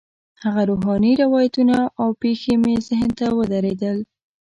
هغه 0.43 0.61
روحاني 0.69 1.11
روایتونه 1.23 1.77
او 2.01 2.09
پېښې 2.21 2.53
مې 2.63 2.75
ذهن 2.87 3.09
ته 3.19 3.25
ودرېدل. 3.37 3.97